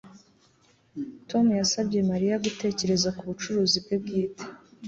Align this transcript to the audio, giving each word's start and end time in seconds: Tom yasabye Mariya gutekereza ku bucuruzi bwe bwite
Tom 1.29 1.45
yasabye 1.59 1.99
Mariya 2.11 2.35
gutekereza 2.45 3.09
ku 3.17 3.21
bucuruzi 3.29 3.77
bwe 3.83 3.95
bwite 4.03 4.43